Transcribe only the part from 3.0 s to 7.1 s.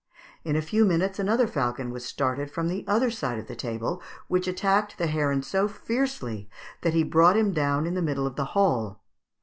side of the table, which attacked the heron so fiercely that he